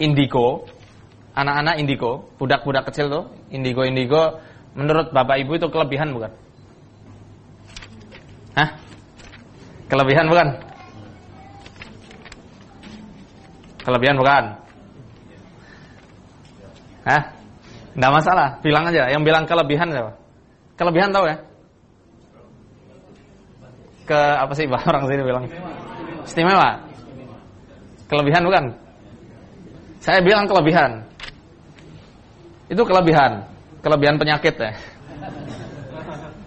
indigo, 0.00 0.64
anak-anak 1.36 1.76
indigo, 1.76 2.26
budak-budak 2.40 2.88
kecil 2.88 3.06
tuh, 3.12 3.24
indigo-indigo, 3.52 4.40
menurut 4.72 5.12
Bapak 5.12 5.44
Ibu 5.44 5.60
itu 5.60 5.68
kelebihan 5.68 6.16
bukan? 6.16 6.32
Hah? 8.56 8.68
Kelebihan 9.86 10.26
bukan? 10.26 10.48
Kelebihan 13.84 14.16
bukan? 14.16 14.44
Hah? 17.04 17.22
Enggak 17.94 18.12
masalah, 18.12 18.48
bilang 18.64 18.84
aja. 18.88 19.10
Yang 19.10 19.22
bilang 19.26 19.44
kelebihan 19.44 19.88
siapa? 19.92 20.12
Kelebihan 20.78 21.10
tahu 21.12 21.24
ya? 21.28 21.36
Ke 24.08 24.20
apa 24.40 24.52
sih 24.56 24.66
orang 24.66 25.04
sini 25.06 25.22
bilang? 25.22 25.44
Istimewa. 26.24 26.80
Kelebihan 28.08 28.42
bukan? 28.42 28.64
Saya 30.00 30.24
bilang 30.24 30.48
kelebihan. 30.48 31.04
Itu 32.72 32.82
kelebihan. 32.88 33.44
Kelebihan 33.84 34.16
penyakit 34.16 34.56
ya. 34.56 34.72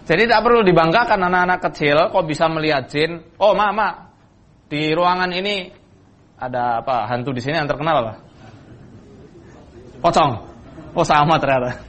Jadi 0.04 0.28
tidak 0.28 0.44
perlu 0.44 0.60
dibanggakan 0.60 1.16
anak-anak 1.16 1.58
kecil 1.70 1.96
kok 2.12 2.24
bisa 2.28 2.44
melihat 2.50 2.90
jin. 2.92 3.24
Oh, 3.40 3.56
mama, 3.56 4.12
di 4.68 4.92
ruangan 4.92 5.32
ini 5.32 5.72
ada 6.36 6.84
apa? 6.84 7.08
Hantu 7.08 7.32
di 7.32 7.40
sini 7.40 7.56
yang 7.56 7.70
terkenal 7.70 8.04
apa? 8.04 8.14
Pocong. 10.04 10.32
Oh, 10.92 11.06
sama 11.06 11.40
ternyata. 11.40 11.80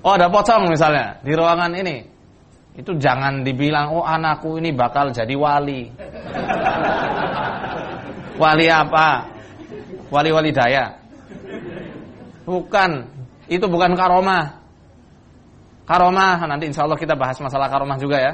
Oh, 0.00 0.16
ada 0.16 0.32
pocong 0.32 0.72
misalnya 0.72 1.20
di 1.20 1.32
ruangan 1.36 1.72
ini. 1.76 1.96
Itu 2.74 2.96
jangan 2.98 3.46
dibilang, 3.46 3.94
"Oh, 3.94 4.02
anakku 4.02 4.58
ini 4.58 4.74
bakal 4.74 5.14
jadi 5.14 5.30
wali." 5.36 5.92
wali 8.42 8.66
apa? 8.66 9.33
Wali-wali 10.14 10.54
daya. 10.54 10.94
Bukan, 12.46 12.90
itu 13.50 13.66
bukan 13.66 13.98
karomah. 13.98 14.62
Karomah, 15.90 16.38
nanti 16.46 16.70
insya 16.70 16.86
Allah 16.86 16.94
kita 16.94 17.18
bahas 17.18 17.34
masalah 17.42 17.66
karomah 17.66 17.98
juga 17.98 18.22
ya. 18.22 18.32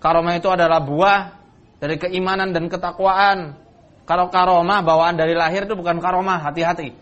Karomah 0.00 0.40
itu 0.40 0.48
adalah 0.48 0.80
buah 0.80 1.36
dari 1.76 2.00
keimanan 2.00 2.56
dan 2.56 2.72
ketakwaan. 2.72 3.60
Kalau 4.08 4.32
karomah 4.32 4.80
bawaan 4.80 5.20
dari 5.20 5.36
lahir 5.36 5.68
itu 5.68 5.76
bukan 5.76 6.00
karomah, 6.00 6.40
hati-hati. 6.48 6.96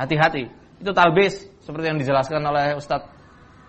Hati-hati. 0.00 0.48
Itu 0.80 0.96
talbis 0.96 1.44
seperti 1.60 1.92
yang 1.92 2.00
dijelaskan 2.00 2.40
oleh 2.40 2.72
Ustadz 2.80 3.12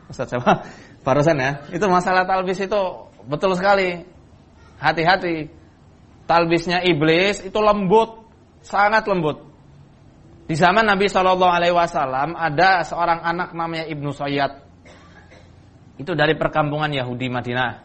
Ustadz 0.08 0.32
siapa? 0.32 0.64
Barusan 1.06 1.38
ya. 1.40 1.52
Itu 1.76 1.92
masalah 1.92 2.24
talbis 2.24 2.64
itu 2.64 2.82
betul 3.28 3.52
sekali. 3.60 4.00
Hati-hati. 4.80 5.52
Talbisnya 6.28 6.84
iblis 6.84 7.40
itu 7.44 7.60
lembut, 7.60 8.28
sangat 8.60 9.08
lembut. 9.08 9.48
Di 10.48 10.56
zaman 10.56 10.88
Nabi 10.88 11.12
Shallallahu 11.12 11.52
Alaihi 11.52 11.76
Wasallam 11.76 12.32
ada 12.40 12.80
seorang 12.88 13.20
anak 13.20 13.52
namanya 13.52 13.84
Ibnu 13.84 14.16
Sayyad 14.16 14.64
itu 16.00 16.12
dari 16.16 16.40
perkampungan 16.40 16.88
Yahudi 16.88 17.28
Madinah. 17.28 17.84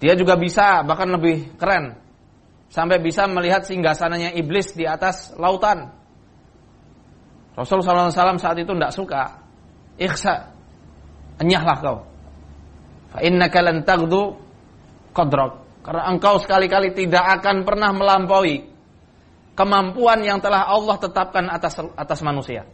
Dia 0.00 0.16
juga 0.16 0.40
bisa 0.40 0.80
bahkan 0.80 1.12
lebih 1.12 1.60
keren. 1.60 2.00
Sampai 2.72 2.98
bisa 2.98 3.28
melihat 3.28 3.62
singgasananya 3.68 4.34
iblis 4.34 4.72
di 4.72 4.88
atas 4.88 5.36
lautan. 5.36 5.92
Rasulullah 7.54 8.10
SAW 8.10 8.40
saat 8.40 8.58
itu 8.58 8.72
tidak 8.74 8.90
suka. 8.90 9.22
Ikhsa. 9.94 10.50
Enyahlah 11.38 11.78
kau. 11.78 11.98
Fa 13.14 13.18
innaka 13.22 13.62
lan 13.62 13.86
taghdu 13.86 14.34
qadrak. 15.14 15.84
Karena 15.86 16.02
engkau 16.10 16.40
sekali-kali 16.42 16.96
tidak 16.96 17.38
akan 17.38 17.62
pernah 17.62 17.94
melampaui 17.94 18.73
kemampuan 19.54 20.22
yang 20.22 20.42
telah 20.42 20.66
Allah 20.66 20.98
tetapkan 20.98 21.46
atas 21.50 21.78
atas 21.94 22.20
manusia. 22.22 22.66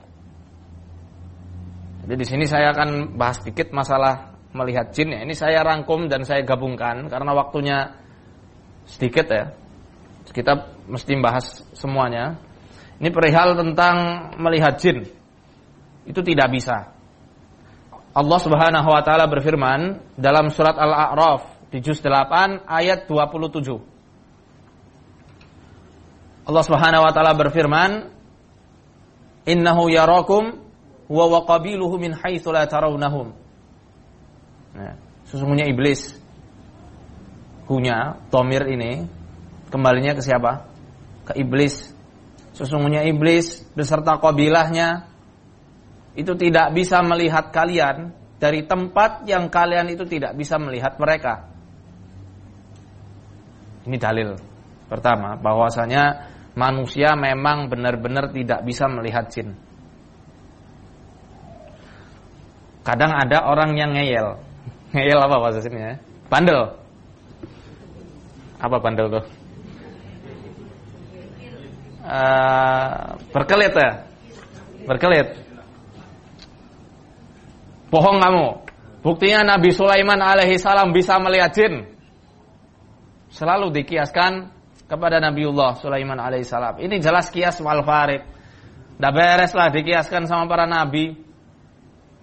Jadi 2.04 2.14
di 2.16 2.26
sini 2.26 2.44
saya 2.48 2.72
akan 2.74 3.14
bahas 3.14 3.38
sedikit 3.44 3.70
masalah 3.70 4.34
melihat 4.56 4.90
jin 4.90 5.14
ya. 5.14 5.20
Ini 5.22 5.34
saya 5.36 5.62
rangkum 5.62 6.10
dan 6.10 6.26
saya 6.26 6.42
gabungkan 6.42 7.06
karena 7.06 7.30
waktunya 7.36 7.78
sedikit 8.88 9.30
ya. 9.30 9.54
Kita 10.30 10.86
mesti 10.86 11.12
bahas 11.18 11.62
semuanya. 11.74 12.38
Ini 13.00 13.08
perihal 13.10 13.56
tentang 13.56 13.96
melihat 14.36 14.76
jin. 14.78 15.06
Itu 16.04 16.20
tidak 16.20 16.50
bisa. 16.52 16.92
Allah 18.10 18.40
Subhanahu 18.42 18.88
wa 18.90 19.02
taala 19.06 19.30
berfirman 19.30 20.02
dalam 20.18 20.50
surat 20.50 20.74
Al-A'raf 20.74 21.70
di 21.70 21.78
juz 21.78 22.02
8 22.02 22.66
ayat 22.66 23.06
27. 23.06 23.99
Allah 26.50 26.66
Subhanahu 26.66 27.06
wa 27.06 27.12
taala 27.14 27.32
berfirman, 27.38 28.10
"Innahu 29.46 29.86
yarakum 29.86 30.58
wa 31.06 31.24
wa 31.30 31.40
qabiluhu 31.46 31.94
min 32.02 32.10
haitsu 32.10 32.50
la 32.50 32.66
tarawnahum." 32.66 33.30
Nah, 34.74 34.98
sesungguhnya 35.30 35.70
iblis 35.70 36.18
punya 37.70 38.18
tomir 38.34 38.66
ini 38.66 39.06
kembalinya 39.70 40.18
ke 40.18 40.22
siapa? 40.26 40.66
Ke 41.30 41.38
iblis. 41.38 41.94
Sesungguhnya 42.58 43.06
iblis 43.06 43.62
beserta 43.78 44.18
kabilahnya 44.18 45.06
itu 46.18 46.34
tidak 46.34 46.74
bisa 46.74 46.98
melihat 47.06 47.54
kalian 47.54 48.10
dari 48.42 48.66
tempat 48.66 49.22
yang 49.30 49.46
kalian 49.46 49.94
itu 49.94 50.02
tidak 50.02 50.34
bisa 50.34 50.58
melihat 50.58 50.98
mereka. 50.98 51.46
Ini 53.86 53.96
dalil 53.96 54.34
pertama 54.90 55.38
bahwasanya 55.38 56.26
manusia 56.54 57.14
memang 57.14 57.70
benar-benar 57.70 58.34
tidak 58.34 58.62
bisa 58.66 58.90
melihat 58.90 59.30
jin. 59.30 59.54
Kadang 62.80 63.12
ada 63.12 63.44
orang 63.44 63.76
yang 63.76 63.92
ngeyel, 63.92 64.40
Ngeyel 64.94 65.20
apa 65.20 65.36
bahasa 65.38 65.62
sini 65.62 65.78
ya? 65.78 65.94
Bandel. 66.26 66.74
Apa 68.60 68.76
bandel 68.82 69.06
tuh? 69.08 69.24
Uh, 72.04 73.14
berkelit 73.30 73.72
ya? 73.72 73.90
Berkelit. 74.84 75.28
Bohong 77.90 78.18
kamu. 78.18 78.46
Buktinya 79.00 79.56
Nabi 79.56 79.70
Sulaiman 79.72 80.20
alaihi 80.20 80.60
salam 80.60 80.92
bisa 80.92 81.16
melihat 81.22 81.54
jin. 81.54 81.88
Selalu 83.30 83.72
dikiaskan 83.82 84.50
kepada 84.90 85.22
Nabiullah 85.22 85.78
Sulaiman 85.78 86.18
alaihi 86.18 86.42
salam. 86.42 86.74
Ini 86.82 86.98
jelas 86.98 87.30
kias 87.30 87.62
wal 87.62 87.86
farid. 87.86 88.26
Tidak 88.98 89.12
beres 89.14 89.54
lah 89.54 89.70
dikiaskan 89.70 90.26
sama 90.26 90.50
para 90.50 90.66
nabi. 90.68 91.14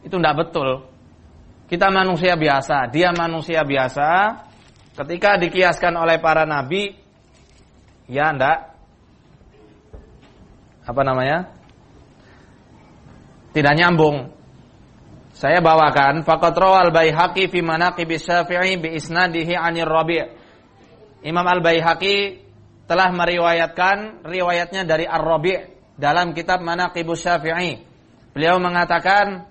Itu 0.06 0.20
tidak 0.20 0.46
betul. 0.46 0.86
Kita 1.66 1.90
manusia 1.90 2.38
biasa, 2.38 2.92
dia 2.94 3.10
manusia 3.16 3.66
biasa. 3.66 4.38
Ketika 4.94 5.42
dikiaskan 5.42 5.96
oleh 5.98 6.22
para 6.22 6.46
nabi, 6.46 6.94
ya 8.06 8.30
ndak 8.30 8.78
apa 10.86 11.02
namanya? 11.02 11.50
Tidak 13.58 13.74
nyambung. 13.74 14.38
Saya 15.34 15.66
bawakan 15.66 16.22
faqat 16.22 16.54
rawal 16.54 16.94
Baihaqi 16.94 17.50
fi 17.50 17.60
manaqib 17.66 18.10
Syafi'i 18.22 18.78
bi 18.78 19.02
isnadihi 19.02 19.58
'anir 19.58 19.90
Rabi'. 19.90 20.30
Imam 21.26 21.46
Al-Baihaqi 21.46 22.47
telah 22.88 23.12
meriwayatkan 23.12 24.24
riwayatnya 24.24 24.88
dari 24.88 25.04
Ar-Rabi' 25.04 25.94
dalam 26.00 26.32
kitab 26.32 26.64
Manaqib 26.64 27.12
Syafi'i. 27.12 27.84
Beliau 28.32 28.58
mengatakan 28.64 29.50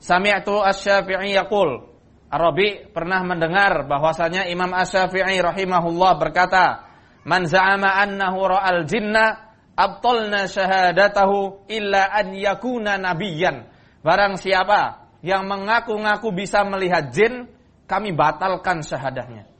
Sami'tu 0.00 0.64
Asy-Syafi'i 0.64 1.36
yaqul. 1.36 1.92
Arabi 2.34 2.90
pernah 2.90 3.22
mendengar 3.22 3.86
bahwasanya 3.86 4.48
Imam 4.50 4.72
Asy-Syafi'i 4.74 5.38
rahimahullah 5.38 6.12
berkata, 6.18 6.88
"Man 7.28 7.46
za'ama 7.46 8.00
annahu 8.00 8.48
ra'al 8.48 8.88
jinna 8.88 9.54
abtalna 9.76 10.48
syahadatahu 10.50 11.68
illa 11.70 12.10
an 12.10 12.34
yakuna 12.34 12.98
nabiyyan." 12.98 13.70
Barang 14.02 14.36
siapa 14.40 15.08
yang 15.24 15.46
mengaku-ngaku 15.46 16.28
bisa 16.36 16.66
melihat 16.66 17.14
jin, 17.14 17.48
kami 17.88 18.12
batalkan 18.12 18.82
syahadahnya. 18.84 19.53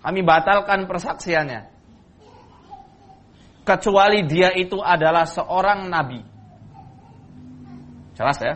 Kami 0.00 0.20
batalkan 0.24 0.88
persaksiannya. 0.88 1.68
Kecuali 3.64 4.24
dia 4.24 4.50
itu 4.56 4.80
adalah 4.80 5.28
seorang 5.28 5.86
nabi. 5.92 6.20
Jelas 8.16 8.38
ya? 8.40 8.54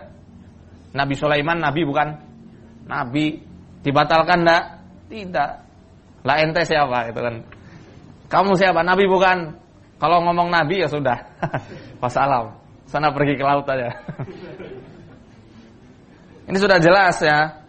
Nabi 0.97 1.15
Sulaiman 1.15 1.61
nabi 1.61 1.85
bukan? 1.85 2.09
Nabi 2.89 3.45
dibatalkan 3.85 4.45
enggak? 4.45 4.65
Tidak. 5.13 5.51
Lah 6.25 6.37
ente 6.41 6.65
siapa 6.65 7.13
itu 7.13 7.21
kan? 7.21 7.35
Kamu 8.33 8.57
siapa? 8.57 8.81
Nabi 8.81 9.05
bukan? 9.05 9.61
Kalau 10.01 10.25
ngomong 10.25 10.49
nabi 10.49 10.81
ya 10.81 10.89
sudah. 10.89 11.21
Wassalam. 12.03 12.57
Sana 12.89 13.13
pergi 13.13 13.37
ke 13.37 13.45
laut 13.45 13.69
aja. 13.69 13.93
ini 16.49 16.57
sudah 16.57 16.81
jelas 16.81 17.21
ya. 17.21 17.64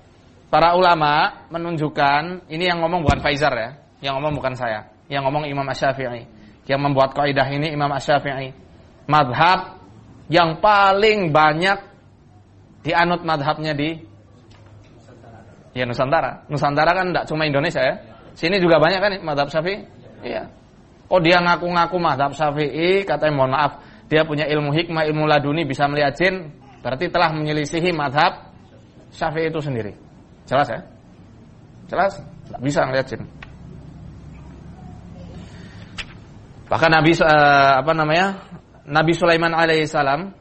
Para 0.55 0.71
ulama 0.71 1.43
menunjukkan 1.51 2.47
ini 2.47 2.63
yang 2.71 2.79
ngomong 2.79 3.03
bukan 3.03 3.19
Faizar 3.19 3.51
ya, 3.51 3.75
yang 3.99 4.15
ngomong 4.15 4.39
bukan 4.39 4.55
saya, 4.55 4.87
yang 5.11 5.27
ngomong 5.27 5.51
Imam 5.51 5.67
Asy-Syafi'i. 5.67 6.23
Yang 6.63 6.79
membuat 6.79 7.11
kaidah 7.11 7.43
ini 7.51 7.75
Imam 7.75 7.91
Asy-Syafi'i. 7.91 8.55
madhab 9.03 9.83
yang 10.31 10.63
paling 10.63 11.35
banyak 11.35 11.75
dianut 12.87 13.27
madhabnya 13.27 13.75
di 13.75 13.99
ya 15.75 15.83
Nusantara. 15.83 16.47
Nusantara 16.47 17.03
kan 17.03 17.11
tidak 17.11 17.27
cuma 17.27 17.43
Indonesia 17.43 17.83
ya. 17.83 17.99
Sini 18.31 18.55
juga 18.63 18.79
banyak 18.79 18.99
kan 19.03 19.11
madhab 19.27 19.51
syafi'i. 19.51 19.83
Iya. 20.23 20.47
Oh 21.11 21.19
dia 21.19 21.43
ngaku-ngaku 21.43 21.99
madhab 21.99 22.31
syafi'i, 22.31 23.03
katanya 23.03 23.33
mohon 23.35 23.51
maaf, 23.51 23.83
dia 24.07 24.23
punya 24.23 24.47
ilmu 24.47 24.71
hikmah, 24.71 25.03
ilmu 25.03 25.27
laduni, 25.27 25.67
bisa 25.67 25.83
melihat 25.91 26.15
jin, 26.15 26.47
berarti 26.79 27.11
telah 27.11 27.35
menyelisihi 27.35 27.91
madhab 27.91 28.55
syafi'i 29.11 29.51
itu 29.51 29.59
sendiri. 29.59 30.04
Jelas 30.45 30.67
ya? 30.69 30.81
Jelas? 31.89 32.13
Tidak 32.21 32.61
bisa 32.61 32.85
melihat 32.85 33.05
jin. 33.09 33.21
Bahkan 36.65 36.89
Nabi 36.89 37.11
uh, 37.21 37.81
apa 37.81 37.91
namanya? 37.93 38.27
Nabi 38.85 39.13
Sulaiman 39.17 39.53
alaihissalam 39.53 40.33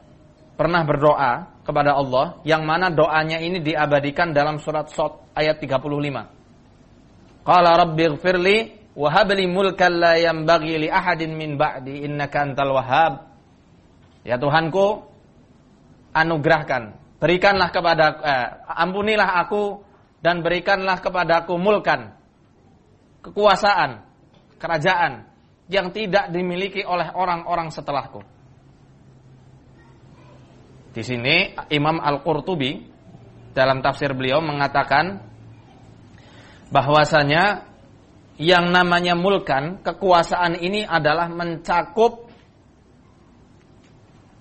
pernah 0.53 0.81
berdoa 0.85 1.61
kepada 1.65 1.97
Allah 1.97 2.37
yang 2.45 2.61
mana 2.61 2.93
doanya 2.93 3.41
ini 3.41 3.57
diabadikan 3.61 4.33
dalam 4.33 4.61
surat 4.61 4.89
Sot 4.93 5.33
ayat 5.33 5.57
35. 5.57 7.45
Qala 7.45 7.69
rabbighfirli 7.77 8.57
wa 8.97 9.09
habli 9.09 9.45
mulkan 9.49 9.97
la 9.97 10.17
yanbaghi 10.17 10.85
li 10.85 10.89
ahadin 10.89 11.33
min 11.33 11.57
ba'di 11.57 12.05
innaka 12.05 12.41
antal 12.41 12.73
wahhab. 12.73 13.13
Ya 14.25 14.41
Tuhanku, 14.41 15.05
anugerahkan, 16.13 16.97
berikanlah 17.21 17.69
kepada 17.69 18.05
eh, 18.25 18.47
ampunilah 18.81 19.45
aku 19.45 19.84
dan 20.25 20.41
berikanlah 20.41 21.05
kepadaku 21.05 21.53
mulkan 21.61 22.17
kekuasaan, 23.21 24.01
kerajaan 24.57 25.29
yang 25.69 25.93
tidak 25.93 26.33
dimiliki 26.33 26.81
oleh 26.81 27.13
orang-orang 27.13 27.69
setelahku. 27.69 28.25
Di 30.97 31.05
sini 31.05 31.53
Imam 31.69 32.01
Al-Qurtubi 32.01 32.89
dalam 33.53 33.85
tafsir 33.85 34.17
beliau 34.17 34.41
mengatakan 34.41 35.21
bahwasanya 36.73 37.69
yang 38.41 38.73
namanya 38.73 39.13
mulkan, 39.13 39.85
kekuasaan 39.85 40.57
ini 40.57 40.81
adalah 40.89 41.29
mencakup 41.29 42.25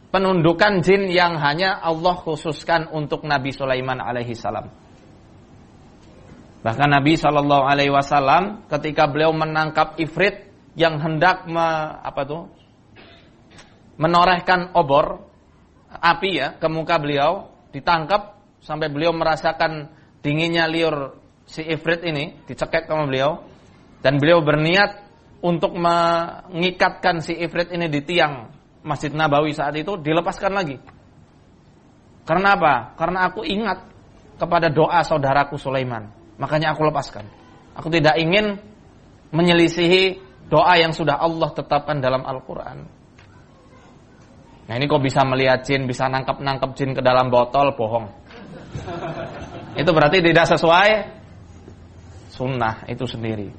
penundukan 0.09 0.81
jin 0.81 1.13
yang 1.13 1.37
hanya 1.37 1.77
Allah 1.79 2.17
khususkan 2.17 2.89
untuk 2.89 3.23
Nabi 3.29 3.53
Sulaiman 3.53 4.01
alaihi 4.01 4.33
salam. 4.33 4.84
Bahkan 6.65 6.89
Nabi 6.89 7.21
Shallallahu 7.21 7.65
Alaihi 7.69 7.93
Wasallam 7.93 8.65
ketika 8.73 9.05
beliau 9.05 9.37
menangkap 9.37 10.01
ifrit 10.01 10.49
yang 10.73 10.97
hendak 10.97 11.45
me, 11.45 11.61
apa 12.01 12.25
tuh 12.25 12.49
menorehkan 14.01 14.73
obor 14.73 15.29
api 15.93 16.31
ya 16.41 16.49
ke 16.57 16.67
muka 16.73 16.97
beliau 16.97 17.53
ditangkap 17.71 18.41
sampai 18.65 18.89
beliau 18.89 19.13
merasakan 19.13 19.93
dinginnya 20.25 20.65
liur 20.65 21.21
si 21.45 21.61
ifrit 21.63 22.01
ini 22.01 22.43
dicekek 22.49 22.89
sama 22.89 23.07
beliau 23.07 23.45
dan 24.01 24.17
beliau 24.17 24.41
berniat 24.41 25.05
untuk 25.45 25.77
mengikatkan 25.77 27.21
si 27.21 27.37
ifrit 27.37 27.69
ini 27.77 27.93
di 27.93 28.01
tiang 28.01 28.49
Masjid 28.81 29.13
Nabawi 29.13 29.53
saat 29.53 29.77
itu 29.77 30.01
dilepaskan 30.01 30.53
lagi. 30.57 30.81
Karena 32.25 32.57
apa? 32.57 32.97
Karena 32.97 33.29
aku 33.29 33.45
ingat 33.45 33.85
kepada 34.41 34.73
doa 34.73 35.05
saudaraku 35.05 35.61
Sulaiman. 35.61 36.24
Makanya 36.39 36.75
aku 36.75 36.87
lepaskan. 36.87 37.27
Aku 37.75 37.91
tidak 37.91 38.19
ingin 38.19 38.59
menyelisihi 39.35 40.25
Doa 40.45 40.77
yang 40.77 40.93
sudah 40.93 41.17
Allah 41.17 41.49
tetapkan 41.57 42.05
dalam 42.05 42.21
Al-Quran. 42.21 42.85
Nah 44.65 44.75
ini 44.77 44.85
kok 44.85 45.01
bisa 45.01 45.25
melihat 45.25 45.65
jin, 45.65 45.89
bisa 45.89 46.09
nangkep-nangkep 46.09 46.71
jin 46.77 46.93
ke 46.93 47.01
dalam 47.01 47.33
botol, 47.33 47.73
bohong. 47.73 48.09
Itu 49.81 49.91
berarti 49.91 50.21
tidak 50.21 50.47
sesuai 50.55 50.89
sunnah 52.31 52.87
itu 52.91 53.07
sendiri. 53.07 53.51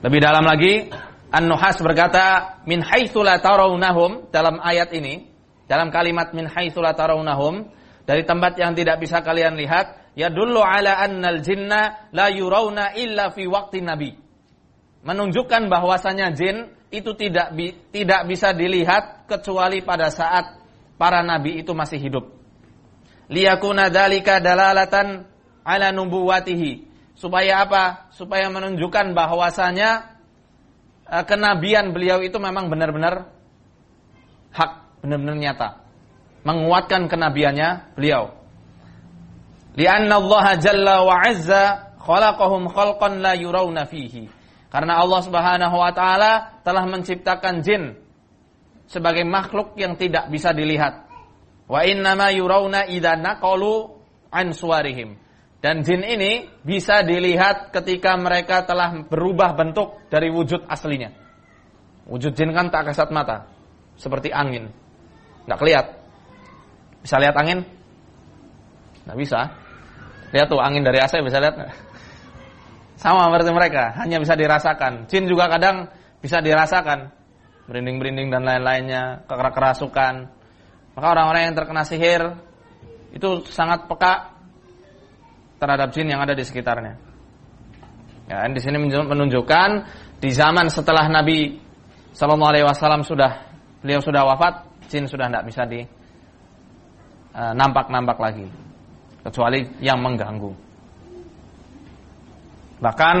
Lebih 0.00 0.20
dalam 0.20 0.44
lagi, 0.44 0.88
An-Nuhas 1.32 1.80
berkata, 1.80 2.56
min 2.68 2.80
haitsu 2.80 3.20
la 3.24 3.40
tarawnahum 3.40 4.28
dalam 4.32 4.60
ayat 4.60 4.92
ini, 4.96 5.28
dalam 5.64 5.88
kalimat 5.92 6.32
min 6.36 6.48
haitsu 6.48 6.80
la 6.80 6.96
tarawnahum, 6.96 7.68
dari 8.02 8.26
tempat 8.26 8.58
yang 8.58 8.74
tidak 8.74 8.98
bisa 8.98 9.22
kalian 9.22 9.54
lihat, 9.54 10.14
ya 10.18 10.28
dulu 10.28 10.60
ala 10.62 10.98
annal 11.02 11.38
jinna 11.40 12.10
la 12.10 12.26
yurawna 12.28 12.98
illa 12.98 13.30
fi 13.30 13.46
waqti 13.46 13.80
nabi 13.82 14.22
menunjukkan 15.02 15.66
bahwasanya 15.66 16.30
jin 16.32 16.70
itu 16.94 17.10
tidak 17.18 17.52
tidak 17.90 18.20
bisa 18.30 18.54
dilihat 18.54 19.26
kecuali 19.26 19.82
pada 19.82 20.08
saat 20.08 20.62
para 20.96 21.20
nabi 21.26 21.60
itu 21.60 21.74
masih 21.74 21.98
hidup. 21.98 22.24
Liyakuna 23.26 23.90
dalika 23.90 24.38
dalalatan 24.38 25.26
ala 25.66 25.90
nubuwatihi. 25.90 26.92
Supaya 27.18 27.66
apa? 27.66 28.12
Supaya 28.14 28.50
menunjukkan 28.50 29.14
bahwasanya 29.14 30.16
uh, 31.06 31.24
kenabian 31.26 31.94
beliau 31.94 32.18
itu 32.20 32.36
memang 32.40 32.66
benar-benar 32.66 33.30
hak, 34.52 35.02
benar-benar 35.04 35.36
nyata. 35.38 35.68
Menguatkan 36.42 37.06
kenabiannya 37.06 37.94
beliau. 37.94 38.34
Lianna 39.78 40.18
Allah 40.18 40.46
jalla 40.58 40.96
wa 41.06 41.14
azza 41.22 41.94
khalaqahum 42.02 42.68
khalqan 42.68 43.22
la 43.22 43.32
yurawna 43.38 43.86
fihi 43.88 44.42
karena 44.72 45.04
Allah 45.04 45.20
Subhanahu 45.20 45.76
wa 45.76 45.92
taala 45.92 46.64
telah 46.64 46.88
menciptakan 46.88 47.60
jin 47.60 47.92
sebagai 48.88 49.20
makhluk 49.28 49.76
yang 49.76 50.00
tidak 50.00 50.32
bisa 50.32 50.56
dilihat. 50.56 51.04
Wa 51.68 51.84
innama 51.84 52.32
yurawna 52.32 52.88
idza 52.88 53.20
naqalu 53.20 53.92
an 54.32 54.56
suwarihim. 54.56 55.20
Dan 55.60 55.84
jin 55.84 56.00
ini 56.02 56.48
bisa 56.64 57.04
dilihat 57.04 57.70
ketika 57.70 58.16
mereka 58.16 58.64
telah 58.64 58.96
berubah 59.06 59.52
bentuk 59.54 60.08
dari 60.08 60.32
wujud 60.32 60.64
aslinya. 60.64 61.12
Wujud 62.08 62.32
jin 62.34 62.50
kan 62.50 62.72
tak 62.72 62.90
kasat 62.90 63.12
mata, 63.14 63.46
seperti 63.94 64.32
angin. 64.32 64.72
Nggak 65.46 65.58
kelihat. 65.60 65.86
Bisa 67.02 67.18
lihat 67.18 67.34
angin? 67.34 67.66
Nggak 69.04 69.18
bisa. 69.18 69.40
Lihat 70.32 70.46
tuh 70.48 70.62
angin 70.62 70.86
dari 70.86 71.02
AC 71.02 71.18
bisa 71.20 71.42
lihat 71.42 71.58
sama 73.02 73.26
seperti 73.26 73.50
mereka, 73.50 73.98
hanya 73.98 74.22
bisa 74.22 74.38
dirasakan. 74.38 75.10
Jin 75.10 75.26
juga 75.26 75.50
kadang 75.50 75.90
bisa 76.22 76.38
dirasakan. 76.38 77.10
Berinding-berinding 77.66 78.30
dan 78.30 78.46
lain-lainnya, 78.46 79.26
kerasukan. 79.26 80.30
Maka 80.94 81.06
orang-orang 81.10 81.50
yang 81.50 81.54
terkena 81.58 81.82
sihir 81.82 82.22
itu 83.10 83.42
sangat 83.50 83.90
peka 83.90 84.38
terhadap 85.58 85.90
jin 85.90 86.14
yang 86.14 86.22
ada 86.22 86.34
di 86.34 86.46
sekitarnya. 86.46 86.94
Ya, 88.30 88.46
di 88.46 88.60
sini 88.62 88.78
menunjukkan 88.86 89.68
di 90.22 90.30
zaman 90.30 90.70
setelah 90.70 91.10
Nabi 91.10 91.58
Shallallahu 92.14 92.50
Alaihi 92.54 92.66
Wasallam 92.66 93.02
sudah 93.02 93.50
beliau 93.82 93.98
sudah 93.98 94.22
wafat, 94.22 94.62
jin 94.86 95.10
sudah 95.10 95.26
tidak 95.26 95.44
bisa 95.50 95.66
di 95.66 95.82
nampak-nampak 97.32 98.18
lagi, 98.20 98.46
kecuali 99.24 99.64
yang 99.80 100.00
mengganggu. 100.04 100.52
Bahkan 102.82 103.16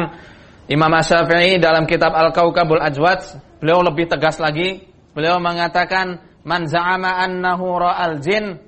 Imam 0.68 0.92
Syafi'i 1.00 1.62
dalam 1.62 1.86
kitab 1.86 2.14
Al-Kaukabul 2.14 2.82
Ajwad, 2.82 3.22
beliau 3.62 3.82
lebih 3.82 4.10
tegas 4.10 4.42
lagi. 4.42 4.84
Beliau 5.12 5.38
mengatakan, 5.38 6.18
"Man 6.42 6.66
za'ama 6.66 7.22
annahu 7.22 7.66
ra'al 7.78 8.18
jin." 8.24 8.58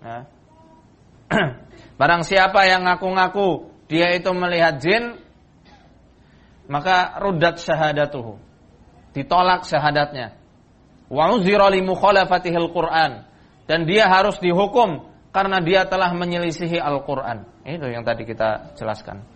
Ya. 0.00 0.18
Barang 2.00 2.22
siapa 2.22 2.68
yang 2.68 2.86
ngaku-ngaku 2.86 3.72
dia 3.88 4.12
itu 4.14 4.30
melihat 4.36 4.78
jin, 4.78 5.18
maka 6.68 7.18
rudat 7.22 7.62
syahadatuhu. 7.62 8.38
Ditolak 9.16 9.64
syahadatnya. 9.64 10.36
Wa 11.08 11.32
uzira 11.32 11.72
Qur'an. 12.70 13.12
Dan 13.66 13.84
dia 13.84 14.06
harus 14.06 14.38
dihukum 14.38 15.10
karena 15.34 15.60
dia 15.60 15.84
telah 15.84 16.14
menyelisihi 16.14 16.80
Al-Qur'an. 16.80 17.44
Itu 17.66 17.90
yang 17.90 18.06
tadi 18.06 18.24
kita 18.24 18.78
jelaskan. 18.78 19.35